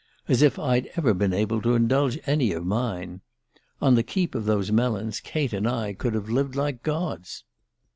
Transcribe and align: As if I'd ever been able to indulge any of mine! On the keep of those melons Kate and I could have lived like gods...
As 0.27 0.41
if 0.41 0.57
I'd 0.57 0.89
ever 0.95 1.13
been 1.13 1.31
able 1.31 1.61
to 1.61 1.75
indulge 1.75 2.17
any 2.25 2.53
of 2.53 2.65
mine! 2.65 3.21
On 3.79 3.93
the 3.93 4.01
keep 4.01 4.33
of 4.33 4.45
those 4.45 4.71
melons 4.71 5.19
Kate 5.19 5.53
and 5.53 5.67
I 5.67 5.93
could 5.93 6.15
have 6.15 6.27
lived 6.27 6.55
like 6.55 6.81
gods... 6.81 7.43